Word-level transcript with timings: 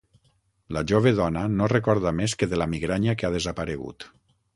La 0.77 0.81
jove 0.91 1.11
dona 1.19 1.43
no 1.59 1.67
recorda 1.73 2.13
més 2.21 2.35
que 2.39 2.47
de 2.55 2.59
la 2.63 2.69
migranya 2.73 3.15
que 3.21 3.29
ha 3.29 3.33
desaparegut. 3.37 4.09